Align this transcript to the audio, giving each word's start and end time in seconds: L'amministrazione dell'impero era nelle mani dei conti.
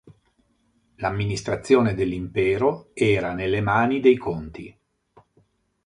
L'amministrazione 0.95 1.93
dell'impero 1.93 2.89
era 2.95 3.33
nelle 3.35 3.61
mani 3.61 3.99
dei 3.99 4.17
conti. 4.17 4.75